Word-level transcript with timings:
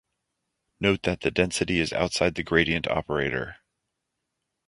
Note 0.79 1.03
that 1.03 1.21
the 1.21 1.29
density 1.29 1.79
is 1.79 1.93
outside 1.93 2.33
the 2.33 2.41
gradient 2.41 2.87
operator. 2.87 3.57